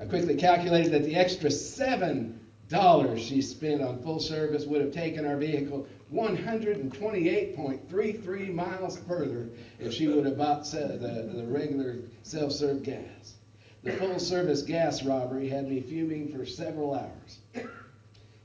I 0.00 0.04
quickly 0.04 0.36
calculated 0.36 0.92
that 0.92 1.02
the 1.04 1.16
extra 1.16 1.50
seven 1.50 2.38
dollars 2.68 3.20
she 3.20 3.42
spent 3.42 3.82
on 3.82 4.00
full 4.02 4.20
service 4.20 4.64
would 4.66 4.80
have 4.80 4.92
taken 4.92 5.26
our 5.26 5.36
vehicle 5.36 5.88
128.33 6.12 8.54
miles 8.54 8.98
further 9.00 9.48
if 9.78 9.92
she 9.92 10.08
would 10.08 10.24
have 10.24 10.38
bought 10.38 10.64
the, 10.64 11.30
the 11.34 11.44
regular 11.46 11.98
self-serve 12.22 12.82
gas. 12.82 13.34
The 13.82 13.92
full 13.92 14.18
service 14.18 14.62
gas 14.62 15.02
robbery 15.02 15.48
had 15.48 15.68
me 15.68 15.80
fuming 15.80 16.28
for 16.28 16.44
several 16.44 16.94
hours. 16.94 17.38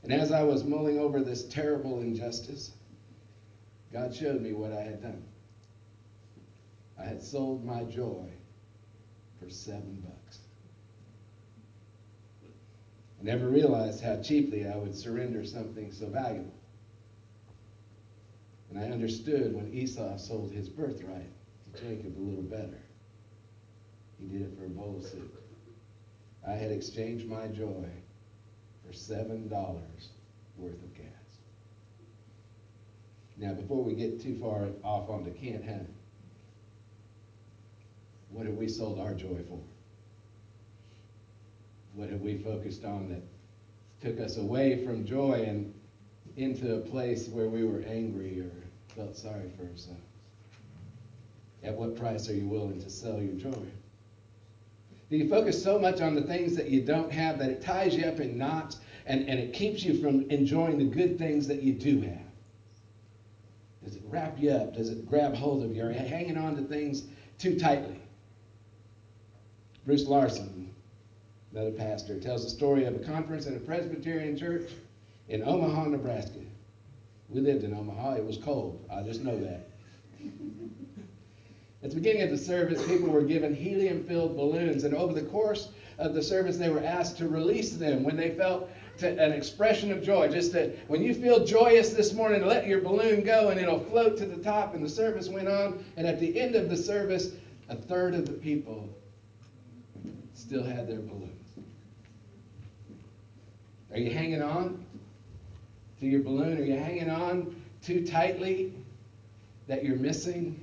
And 0.02 0.12
as 0.12 0.32
I 0.32 0.42
was 0.42 0.64
mulling 0.64 0.98
over 0.98 1.22
this 1.22 1.44
terrible 1.44 2.00
injustice, 2.00 2.72
God 3.92 4.14
showed 4.14 4.42
me 4.42 4.52
what 4.52 4.72
I 4.72 4.82
had 4.82 5.02
done. 5.02 5.24
I 6.98 7.04
had 7.04 7.22
sold 7.22 7.64
my 7.64 7.84
joy 7.84 8.28
for 9.40 9.50
seven 9.50 10.02
bucks. 10.04 10.38
I 13.13 13.13
never 13.24 13.48
realized 13.48 14.04
how 14.04 14.20
cheaply 14.20 14.68
I 14.68 14.76
would 14.76 14.94
surrender 14.94 15.46
something 15.46 15.90
so 15.90 16.08
valuable. 16.08 16.52
And 18.68 18.78
I 18.78 18.90
understood 18.90 19.54
when 19.54 19.72
Esau 19.72 20.18
sold 20.18 20.52
his 20.52 20.68
birthright 20.68 21.30
to 21.64 21.80
Jacob 21.80 22.18
a 22.18 22.20
little 22.20 22.42
better. 22.42 22.80
He 24.20 24.26
did 24.26 24.42
it 24.42 24.58
for 24.58 24.66
a 24.66 24.68
bowl 24.68 24.98
of 24.98 25.06
soup. 25.06 25.40
I 26.46 26.52
had 26.52 26.70
exchanged 26.70 27.26
my 27.26 27.46
joy 27.46 27.88
for 28.84 28.92
$7 28.92 29.48
worth 30.56 30.82
of 30.82 30.94
gas. 30.94 31.06
Now, 33.38 33.54
before 33.54 33.82
we 33.82 33.94
get 33.94 34.20
too 34.20 34.38
far 34.38 34.68
off 34.84 35.08
onto 35.08 35.32
Kent, 35.32 35.64
huh? 35.66 35.84
what 38.28 38.44
have 38.44 38.56
we 38.56 38.68
sold 38.68 39.00
our 39.00 39.14
joy 39.14 39.40
for? 39.48 39.60
What 41.94 42.10
have 42.10 42.20
we 42.20 42.38
focused 42.38 42.84
on 42.84 43.08
that 43.08 43.22
took 44.00 44.20
us 44.20 44.36
away 44.36 44.84
from 44.84 45.06
joy 45.06 45.44
and 45.46 45.72
into 46.36 46.74
a 46.74 46.80
place 46.80 47.28
where 47.28 47.48
we 47.48 47.64
were 47.64 47.82
angry 47.86 48.40
or 48.40 48.50
felt 48.94 49.16
sorry 49.16 49.50
for 49.56 49.62
ourselves? 49.62 50.00
At 51.62 51.74
what 51.74 51.96
price 51.96 52.28
are 52.28 52.34
you 52.34 52.48
willing 52.48 52.82
to 52.82 52.90
sell 52.90 53.20
your 53.20 53.34
joy? 53.34 53.66
Do 55.08 55.16
you 55.16 55.28
focus 55.28 55.62
so 55.62 55.78
much 55.78 56.00
on 56.00 56.14
the 56.14 56.22
things 56.22 56.56
that 56.56 56.68
you 56.68 56.82
don't 56.82 57.12
have 57.12 57.38
that 57.38 57.50
it 57.50 57.62
ties 57.62 57.94
you 57.94 58.04
up 58.06 58.18
in 58.18 58.36
knots 58.36 58.78
and, 59.06 59.28
and 59.28 59.38
it 59.38 59.52
keeps 59.52 59.84
you 59.84 60.02
from 60.02 60.28
enjoying 60.30 60.78
the 60.78 60.84
good 60.84 61.16
things 61.18 61.46
that 61.46 61.62
you 61.62 61.74
do 61.74 62.00
have? 62.00 62.24
Does 63.84 63.96
it 63.96 64.02
wrap 64.06 64.36
you 64.38 64.50
up? 64.50 64.74
Does 64.74 64.88
it 64.88 65.06
grab 65.06 65.34
hold 65.34 65.62
of 65.62 65.76
you? 65.76 65.84
Are 65.84 65.92
you 65.92 65.98
hanging 65.98 66.38
on 66.38 66.56
to 66.56 66.62
things 66.62 67.04
too 67.38 67.58
tightly? 67.58 68.00
Bruce 69.86 70.06
Larson, 70.06 70.63
another 71.54 71.70
pastor, 71.70 72.18
tells 72.18 72.42
the 72.42 72.50
story 72.50 72.84
of 72.84 72.96
a 72.96 72.98
conference 72.98 73.46
in 73.46 73.54
a 73.54 73.60
Presbyterian 73.60 74.36
church 74.36 74.70
in 75.28 75.42
Omaha, 75.44 75.84
Nebraska. 75.84 76.40
We 77.28 77.40
lived 77.40 77.62
in 77.62 77.72
Omaha. 77.72 78.14
It 78.14 78.24
was 78.24 78.38
cold. 78.38 78.84
I 78.92 79.02
just 79.02 79.22
know 79.22 79.38
that. 79.38 79.68
At 81.82 81.90
the 81.90 81.96
beginning 81.96 82.22
of 82.22 82.30
the 82.30 82.38
service, 82.38 82.84
people 82.86 83.08
were 83.08 83.22
given 83.22 83.54
helium 83.54 84.04
filled 84.04 84.36
balloons, 84.36 84.82
and 84.84 84.94
over 84.94 85.12
the 85.12 85.26
course 85.28 85.68
of 85.98 86.12
the 86.12 86.22
service, 86.22 86.56
they 86.56 86.70
were 86.70 86.82
asked 86.82 87.18
to 87.18 87.28
release 87.28 87.72
them 87.72 88.02
when 88.02 88.16
they 88.16 88.30
felt 88.30 88.68
an 89.00 89.32
expression 89.32 89.92
of 89.92 90.02
joy. 90.02 90.28
Just 90.28 90.52
that 90.54 90.76
when 90.88 91.02
you 91.02 91.14
feel 91.14 91.44
joyous 91.44 91.90
this 91.90 92.12
morning, 92.12 92.44
let 92.44 92.66
your 92.66 92.80
balloon 92.80 93.22
go 93.22 93.50
and 93.50 93.60
it'll 93.60 93.78
float 93.78 94.16
to 94.18 94.26
the 94.26 94.42
top. 94.42 94.74
And 94.74 94.84
the 94.84 94.88
service 94.88 95.28
went 95.28 95.46
on, 95.46 95.84
and 95.96 96.06
at 96.06 96.18
the 96.18 96.40
end 96.40 96.56
of 96.56 96.68
the 96.68 96.76
service, 96.76 97.32
a 97.68 97.76
third 97.76 98.14
of 98.14 98.26
the 98.26 98.32
people 98.32 98.88
still 100.34 100.64
had 100.64 100.88
their 100.88 101.00
balloons. 101.00 101.33
Are 103.94 103.98
you 103.98 104.10
hanging 104.10 104.42
on 104.42 104.84
to 106.00 106.06
your 106.06 106.20
balloon? 106.20 106.58
Are 106.58 106.64
you 106.64 106.76
hanging 106.76 107.08
on 107.08 107.56
too 107.80 108.06
tightly 108.06 108.74
that 109.66 109.84
you're 109.84 109.96
missing 109.96 110.62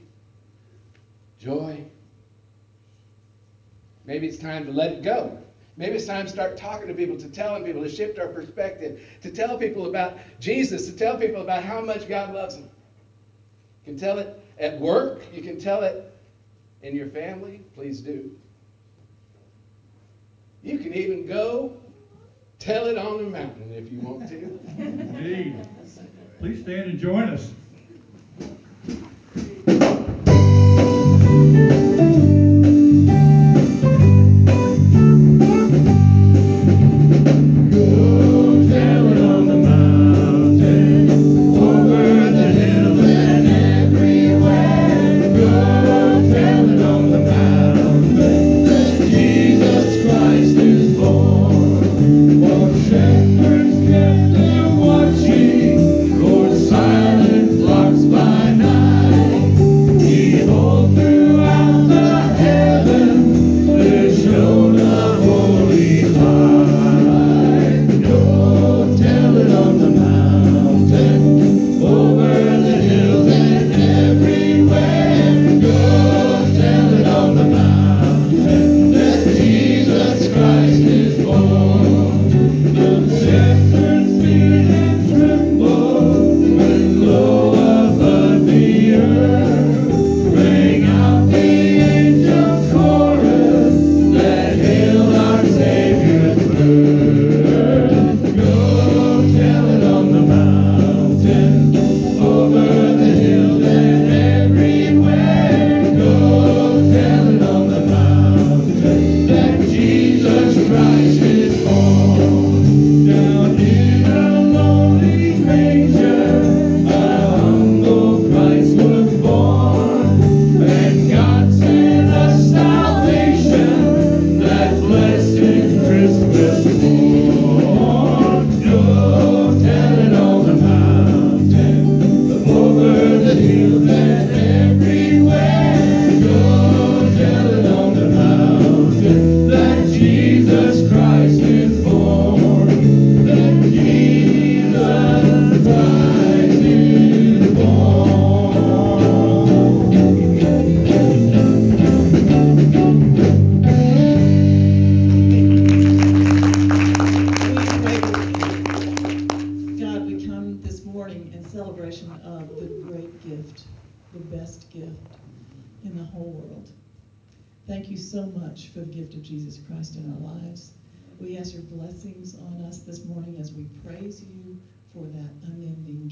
joy. 1.40 1.84
Maybe 4.06 4.28
it's 4.28 4.38
time 4.38 4.66
to 4.66 4.72
let 4.72 4.92
it 4.92 5.04
go. 5.04 5.38
Maybe 5.78 5.96
it's 5.96 6.06
time 6.06 6.26
to 6.26 6.32
start 6.32 6.58
talking 6.58 6.88
to 6.88 6.94
people, 6.94 7.18
to 7.18 7.30
telling 7.30 7.64
people, 7.64 7.82
to 7.82 7.90
shift 7.90 8.20
our 8.20 8.28
perspective, 8.28 9.02
to 9.22 9.32
tell 9.32 9.58
people 9.58 9.88
about 9.88 10.18
Jesus, 10.40 10.86
to 10.88 10.92
tell 10.92 11.18
people 11.18 11.42
about 11.42 11.64
how 11.64 11.82
much 11.82 12.08
God 12.08 12.34
loves 12.34 12.56
them. 12.58 12.70
You 13.86 13.94
can 13.94 14.00
tell 14.00 14.20
it 14.20 14.40
at 14.60 14.80
work, 14.80 15.24
you 15.34 15.42
can 15.42 15.60
tell 15.60 15.82
it 15.82 16.14
in 16.84 16.96
your 16.96 17.08
family. 17.08 17.62
Please 17.74 18.02
do. 18.02 18.36
You 20.62 20.78
can 20.78 20.94
even 20.94 21.26
go 21.26 21.81
tell 22.62 22.86
it 22.86 22.98
on 22.98 23.18
the 23.18 23.30
mountain 23.30 23.74
if 23.74 23.92
you 23.92 24.00
want 24.00 24.30
to. 24.30 24.60
Indeed. 24.78 25.68
Please 26.40 26.62
stand 26.62 26.92
and 26.92 27.00
join 27.00 27.24
us. 27.30 27.52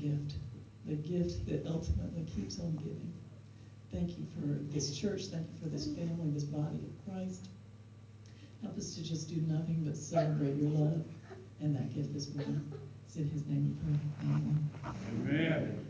Gift, 0.02 0.36
the 0.86 0.96
gift 0.96 1.46
that 1.48 1.66
ultimately 1.68 2.26
keeps 2.36 2.60
on 2.60 2.76
giving. 2.78 3.14
Thank 3.92 4.18
you 4.18 4.26
for 4.36 4.46
this 4.74 4.96
church. 4.96 5.26
Thank 5.26 5.48
you 5.52 5.60
for 5.62 5.70
this 5.70 5.88
family, 5.88 6.30
this 6.32 6.44
body 6.44 6.78
of 6.78 7.14
Christ. 7.14 7.50
Help 8.62 8.78
us 8.78 8.96
to 8.96 9.04
just 9.04 9.30
do 9.30 9.42
nothing 9.48 9.84
but 9.86 9.96
celebrate 9.96 10.56
your 10.56 10.70
love 10.72 11.04
and 11.62 11.76
that 11.76 11.94
gift 11.94 12.14
this 12.14 12.34
morning. 12.36 12.72
It's 13.06 13.16
in 13.16 13.30
his 13.30 13.46
name 13.48 13.76
we 13.76 13.98
pray. 13.98 14.32
Amen. 14.32 14.70
Amen. 15.26 15.89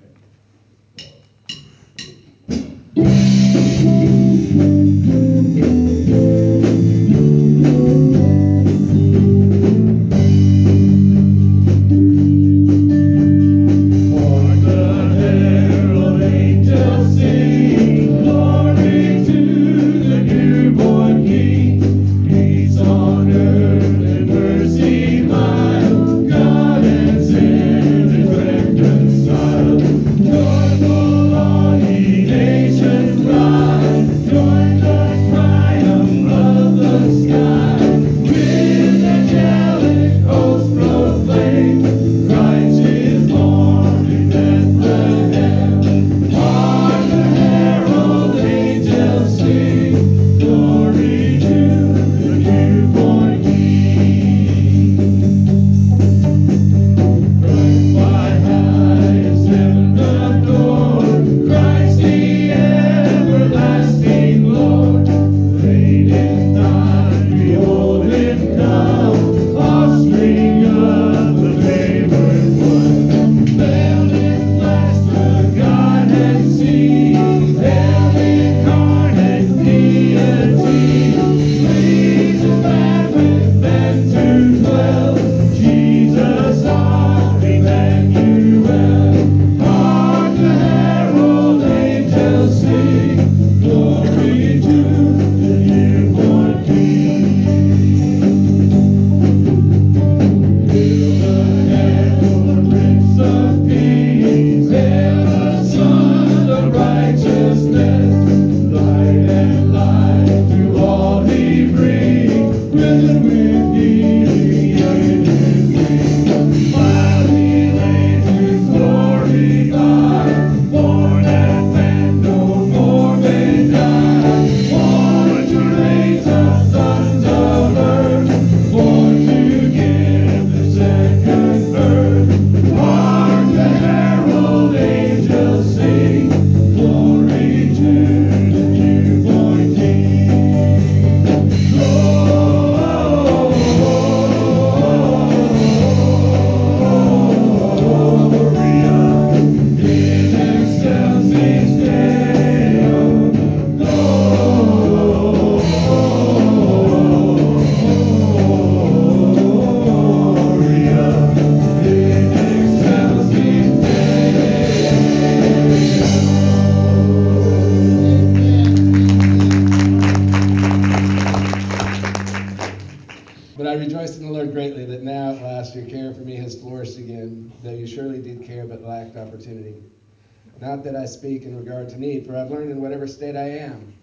Not 180.61 180.83
that 180.83 180.95
I 180.95 181.05
speak 181.05 181.43
in 181.43 181.57
regard 181.57 181.89
to 181.89 181.99
need, 181.99 182.25
for 182.25 182.35
I've 182.35 182.51
learned 182.51 182.71
in 182.71 182.81
whatever 182.81 183.07
state 183.07 183.35
I 183.35 183.49
am 183.49 183.93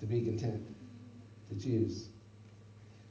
to 0.00 0.06
be 0.06 0.22
content, 0.22 0.62
to 1.48 1.58
choose. 1.58 2.08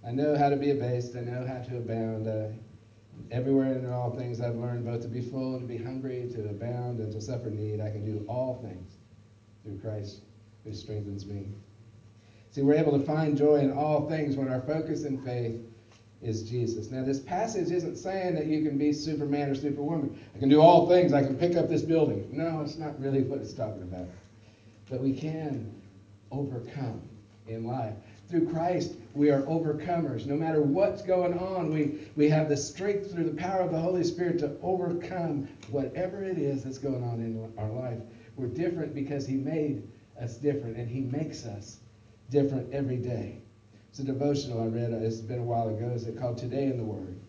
I 0.05 0.11
know 0.11 0.37
how 0.37 0.49
to 0.49 0.55
be 0.55 0.71
abased, 0.71 1.15
I 1.15 1.21
know 1.21 1.45
how 1.45 1.61
to 1.69 1.77
abound. 1.77 2.27
Uh, 2.27 2.47
everywhere 3.29 3.73
and 3.73 3.85
in 3.85 3.91
all 3.91 4.11
things 4.11 4.41
I've 4.41 4.55
learned 4.55 4.85
both 4.85 5.01
to 5.01 5.07
be 5.07 5.21
full 5.21 5.55
and 5.55 5.61
to 5.61 5.67
be 5.67 5.81
hungry, 5.81 6.29
to 6.33 6.49
abound 6.49 6.99
and 6.99 7.11
to 7.11 7.21
suffer 7.21 7.49
need. 7.49 7.81
I 7.81 7.91
can 7.91 8.05
do 8.05 8.25
all 8.27 8.61
things 8.61 8.93
through 9.63 9.79
Christ 9.79 10.21
who 10.63 10.73
strengthens 10.73 11.25
me. 11.25 11.47
See, 12.51 12.61
we're 12.61 12.75
able 12.75 12.97
to 12.97 13.05
find 13.05 13.37
joy 13.37 13.57
in 13.57 13.71
all 13.71 14.09
things 14.09 14.35
when 14.35 14.49
our 14.49 14.61
focus 14.61 15.03
in 15.03 15.21
faith 15.21 15.61
is 16.21 16.43
Jesus. 16.43 16.91
Now, 16.91 17.03
this 17.03 17.19
passage 17.19 17.71
isn't 17.71 17.95
saying 17.95 18.35
that 18.35 18.45
you 18.45 18.63
can 18.63 18.77
be 18.77 18.93
Superman 18.93 19.49
or 19.49 19.55
Superwoman. 19.55 20.19
I 20.35 20.39
can 20.39 20.49
do 20.49 20.61
all 20.61 20.87
things. 20.87 21.13
I 21.13 21.23
can 21.23 21.35
pick 21.35 21.57
up 21.57 21.67
this 21.67 21.81
building. 21.81 22.29
No, 22.31 22.61
it's 22.61 22.77
not 22.77 22.99
really 22.99 23.23
what 23.23 23.39
it's 23.39 23.53
talking 23.53 23.81
about. 23.81 24.07
But 24.89 25.01
we 25.01 25.13
can 25.13 25.73
overcome 26.31 27.01
in 27.47 27.65
life. 27.65 27.95
Through 28.29 28.49
Christ, 28.49 28.93
we 29.13 29.29
are 29.29 29.41
overcomers. 29.41 30.25
No 30.25 30.35
matter 30.35 30.61
what's 30.61 31.01
going 31.01 31.37
on, 31.37 31.73
we, 31.73 32.07
we 32.15 32.29
have 32.29 32.47
the 32.47 32.55
strength 32.55 33.11
through 33.11 33.25
the 33.25 33.35
power 33.35 33.61
of 33.61 33.71
the 33.71 33.79
Holy 33.79 34.03
Spirit 34.03 34.39
to 34.39 34.55
overcome 34.61 35.47
whatever 35.69 36.23
it 36.23 36.37
is 36.37 36.63
that's 36.63 36.77
going 36.77 37.03
on 37.03 37.15
in 37.15 37.51
our 37.57 37.69
life. 37.69 37.99
We're 38.37 38.47
different 38.47 38.93
because 38.93 39.27
He 39.27 39.35
made 39.35 39.83
us 40.21 40.37
different, 40.37 40.77
and 40.77 40.87
He 40.87 41.01
makes 41.01 41.45
us 41.45 41.79
different 42.29 42.71
every 42.73 42.97
day. 42.97 43.41
It's 43.91 43.99
a 43.99 44.03
devotional 44.05 44.61
I 44.61 44.67
read. 44.67 44.93
Uh, 44.93 45.05
it's 45.05 45.17
been 45.17 45.39
a 45.39 45.43
while 45.43 45.67
ago. 45.67 45.91
It's 45.93 46.07
called 46.17 46.37
Today 46.37 46.67
in 46.67 46.77
the 46.77 46.83
Word. 46.83 47.19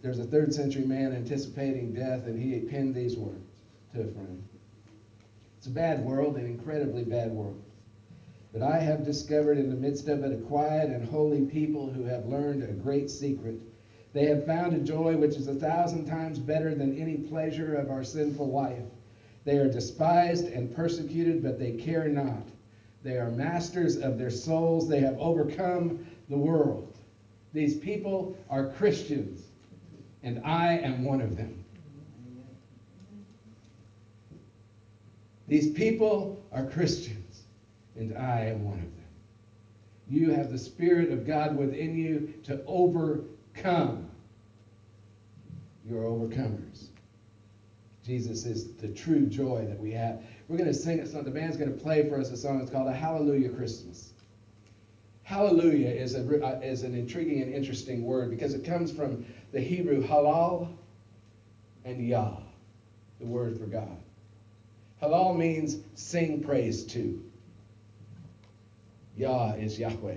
There's 0.00 0.20
a 0.20 0.24
third 0.24 0.54
century 0.54 0.86
man 0.86 1.14
anticipating 1.14 1.92
death, 1.92 2.24
and 2.24 2.40
he 2.40 2.58
penned 2.60 2.94
these 2.94 3.14
words 3.18 3.44
to 3.92 4.00
a 4.00 4.06
friend. 4.06 4.42
It's 5.58 5.66
a 5.66 5.70
bad 5.70 6.02
world, 6.02 6.38
an 6.38 6.46
incredibly 6.46 7.04
bad 7.04 7.30
world. 7.30 7.62
But 8.54 8.62
I 8.62 8.78
have 8.78 9.04
discovered 9.04 9.58
in 9.58 9.68
the 9.68 9.76
midst 9.76 10.08
of 10.08 10.24
it 10.24 10.32
a 10.32 10.42
quiet 10.46 10.88
and 10.88 11.06
holy 11.06 11.44
people 11.44 11.90
who 11.90 12.04
have 12.04 12.24
learned 12.24 12.62
a 12.62 12.72
great 12.72 13.10
secret. 13.10 13.60
They 14.14 14.24
have 14.28 14.46
found 14.46 14.72
a 14.72 14.78
joy 14.78 15.18
which 15.18 15.36
is 15.36 15.46
a 15.46 15.54
thousand 15.54 16.06
times 16.06 16.38
better 16.38 16.74
than 16.74 16.96
any 16.96 17.18
pleasure 17.18 17.74
of 17.74 17.90
our 17.90 18.02
sinful 18.02 18.50
life. 18.50 18.86
They 19.44 19.58
are 19.58 19.70
despised 19.70 20.46
and 20.46 20.74
persecuted, 20.74 21.42
but 21.42 21.58
they 21.58 21.72
care 21.72 22.08
not. 22.08 22.48
They 23.02 23.16
are 23.16 23.30
masters 23.30 23.96
of 23.96 24.18
their 24.18 24.30
souls. 24.30 24.88
They 24.88 25.00
have 25.00 25.18
overcome 25.18 26.06
the 26.28 26.36
world. 26.36 26.98
These 27.52 27.78
people 27.78 28.36
are 28.50 28.66
Christians, 28.72 29.44
and 30.22 30.44
I 30.44 30.78
am 30.78 31.04
one 31.04 31.20
of 31.20 31.36
them. 31.36 31.64
These 35.46 35.70
people 35.70 36.44
are 36.52 36.66
Christians, 36.66 37.44
and 37.96 38.16
I 38.18 38.40
am 38.40 38.64
one 38.64 38.78
of 38.78 38.80
them. 38.80 38.92
You 40.10 40.30
have 40.32 40.50
the 40.50 40.58
Spirit 40.58 41.10
of 41.10 41.26
God 41.26 41.56
within 41.56 41.96
you 41.96 42.34
to 42.44 42.62
overcome. 42.66 44.10
You're 45.88 46.04
overcomers. 46.04 46.88
Jesus 48.04 48.44
is 48.44 48.74
the 48.74 48.88
true 48.88 49.26
joy 49.26 49.66
that 49.66 49.78
we 49.78 49.92
have. 49.92 50.22
We're 50.48 50.56
going 50.56 50.72
to 50.72 50.74
sing 50.74 51.00
a 51.00 51.06
song. 51.06 51.24
The 51.24 51.30
band's 51.30 51.58
going 51.58 51.72
to 51.72 51.78
play 51.78 52.08
for 52.08 52.18
us 52.18 52.30
a 52.30 52.36
song. 52.36 52.60
It's 52.60 52.70
called 52.70 52.88
A 52.88 52.92
Hallelujah 52.92 53.50
Christmas. 53.50 54.14
Hallelujah 55.22 55.90
is, 55.90 56.14
a, 56.14 56.20
uh, 56.42 56.58
is 56.60 56.84
an 56.84 56.94
intriguing 56.94 57.42
and 57.42 57.52
interesting 57.52 58.02
word 58.02 58.30
because 58.30 58.54
it 58.54 58.64
comes 58.64 58.90
from 58.90 59.26
the 59.52 59.60
Hebrew 59.60 60.02
halal 60.02 60.74
and 61.84 62.06
yah, 62.06 62.38
the 63.20 63.26
word 63.26 63.58
for 63.58 63.66
God. 63.66 63.98
Halal 65.02 65.36
means 65.36 65.76
sing 65.94 66.42
praise 66.42 66.82
to. 66.86 67.22
Yah 69.18 69.52
is 69.52 69.78
Yahweh. 69.78 70.16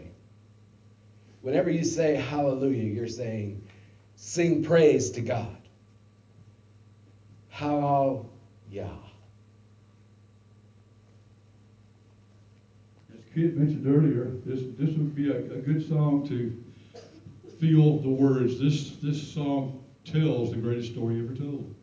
Whenever 1.42 1.70
you 1.70 1.84
say 1.84 2.16
hallelujah, 2.16 2.84
you're 2.84 3.08
saying 3.08 3.68
sing 4.16 4.64
praise 4.64 5.12
to 5.12 5.22
God. 5.22 5.58
Halal 7.54 8.28
Yah. 8.70 9.11
Kit 13.34 13.56
mentioned 13.56 13.88
earlier, 13.88 14.32
this 14.46 14.62
this 14.78 14.96
would 14.98 15.16
be 15.16 15.30
a, 15.30 15.38
a 15.38 15.58
good 15.60 15.88
song 15.88 16.28
to 16.28 16.62
feel 17.60 18.00
the 18.00 18.10
words. 18.10 18.60
This 18.60 18.98
this 18.98 19.22
song 19.22 19.84
tells 20.04 20.52
the 20.52 20.58
greatest 20.58 20.92
story 20.92 21.20
ever 21.20 21.34
told. 21.34 21.74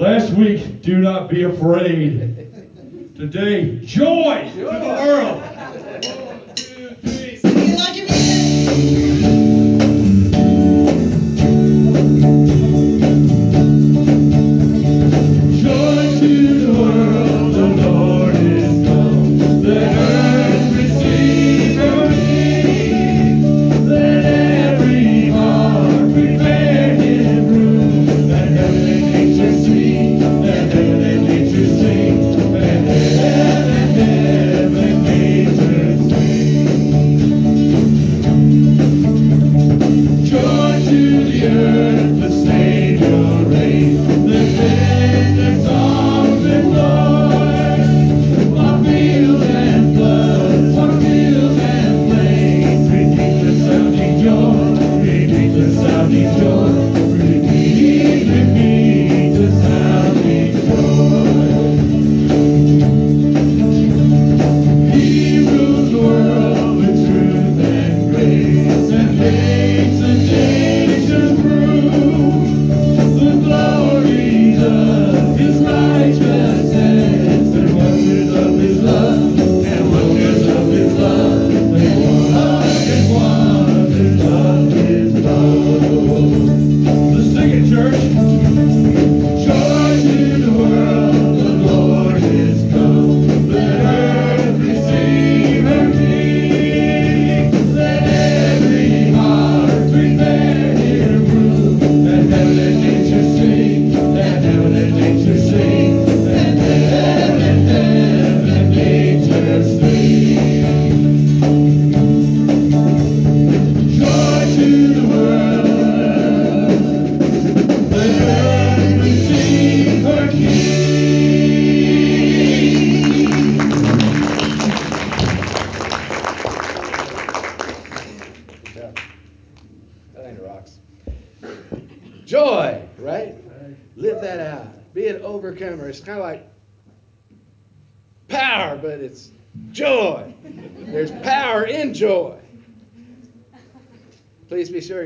Last 0.00 0.32
week, 0.32 0.80
do 0.80 0.96
not 0.96 1.28
be 1.28 1.42
afraid. 1.42 2.48
Today, 3.16 3.80
joy, 3.84 4.50
joy. 4.56 4.72
to 4.72 4.78
the 4.78 4.96
world. 5.04 5.49
church. 87.70 88.79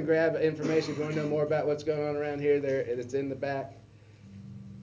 And 0.04 0.06
grab 0.06 0.36
information 0.36 0.92
if 0.92 0.98
you 0.98 1.02
want 1.02 1.14
to 1.14 1.22
know 1.22 1.28
more 1.28 1.44
about 1.44 1.66
what's 1.66 1.82
going 1.82 2.06
on 2.06 2.14
around 2.14 2.38
here. 2.38 2.60
There, 2.60 2.80
it's 2.80 3.14
in 3.14 3.30
the 3.30 3.34
back. 3.34 3.72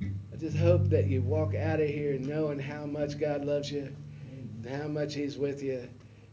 I 0.01 0.35
just 0.37 0.57
hope 0.57 0.89
that 0.89 1.05
you 1.07 1.21
walk 1.21 1.53
out 1.53 1.79
of 1.79 1.87
here 1.87 2.17
knowing 2.17 2.57
how 2.57 2.87
much 2.87 3.19
God 3.19 3.45
loves 3.45 3.71
you, 3.71 3.95
how 4.67 4.87
much 4.87 5.13
He's 5.13 5.37
with 5.37 5.61
you, 5.61 5.87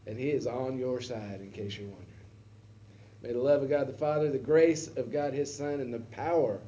and 0.07 0.17
He 0.17 0.31
is 0.31 0.47
on 0.47 0.79
your 0.79 1.01
side. 1.01 1.39
In 1.39 1.51
case 1.51 1.77
you're 1.77 1.87
wondering. 1.87 2.07
May 3.21 3.33
the 3.33 3.39
love 3.39 3.61
of 3.61 3.69
God 3.69 3.87
the 3.87 3.93
Father, 3.93 4.31
the 4.31 4.39
grace 4.39 4.87
of 4.87 5.11
God 5.11 5.33
His 5.33 5.55
Son, 5.55 5.81
and 5.81 5.93
the 5.93 5.99
power 5.99 6.59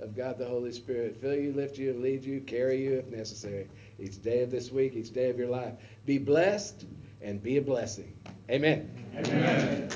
of 0.00 0.16
God 0.16 0.38
the 0.38 0.46
Holy 0.46 0.72
Spirit 0.72 1.18
fill 1.20 1.34
you, 1.34 1.52
lift 1.52 1.76
you, 1.76 1.92
lead 1.92 2.24
you, 2.24 2.40
carry 2.40 2.82
you 2.82 2.94
if 2.94 3.08
necessary, 3.08 3.68
each 3.98 4.22
day 4.22 4.42
of 4.42 4.50
this 4.50 4.72
week, 4.72 4.94
each 4.94 5.12
day 5.12 5.28
of 5.28 5.38
your 5.38 5.48
life. 5.48 5.74
Be 6.06 6.16
blessed 6.16 6.86
and 7.20 7.42
be 7.42 7.58
a 7.58 7.62
blessing. 7.62 8.14
Amen. 8.48 8.88
Amen. 9.14 9.90